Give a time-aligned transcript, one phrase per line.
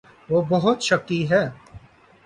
[0.29, 1.43] وہ بہت شکی ہے۔